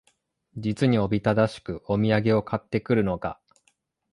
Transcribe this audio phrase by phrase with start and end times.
[0.57, 3.39] 実におびただしくお土産を買って来るのが、